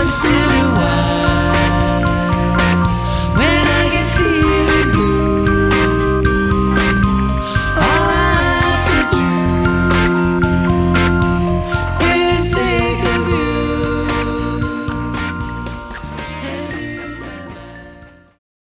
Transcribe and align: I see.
I 0.00 0.06
see. 0.06 0.57